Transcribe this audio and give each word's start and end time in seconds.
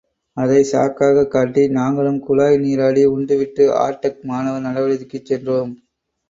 அதைச் 0.37 0.69
சாக்காகக் 0.71 1.27
காட்டி, 1.27 1.67
நாங்களும் 1.69 2.17
குழாய் 2.19 2.57
நீராடி, 2.57 3.03
உண்டுவிட்டு, 3.07 3.67
ஆர்டெக் 3.77 4.19
மாணவர் 4.23 4.65
நலவிடுதிக்குச் 4.65 5.25
சென்றோம். 5.25 5.71